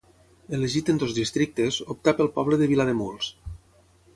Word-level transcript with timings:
Elegit 0.57 0.87
en 0.93 1.01
dos 1.03 1.13
districtes, 1.17 1.77
optà 1.95 2.15
pel 2.21 2.33
poble 2.39 2.59
de 2.63 2.71
Vilademuls. 2.73 3.29